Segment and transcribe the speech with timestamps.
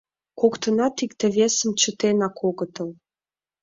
[0.39, 2.89] Коктынат икте-весым чытенак огытыл.